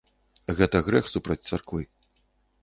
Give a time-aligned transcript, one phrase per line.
[0.59, 1.81] Гэта грэх супраць царквы.